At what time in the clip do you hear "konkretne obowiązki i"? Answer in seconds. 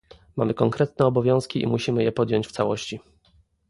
0.53-1.67